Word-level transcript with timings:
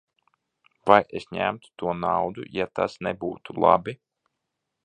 Vai 0.91 0.97
es 1.19 1.27
ņemtu 1.37 1.71
to 1.83 1.95
naudu, 2.05 2.47
ja 2.57 2.69
tas 2.81 2.99
nebūtu 3.09 3.59
labi? 3.67 3.97